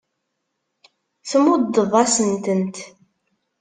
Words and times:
Tmuddeḍ-asen-tent. 1.29 2.77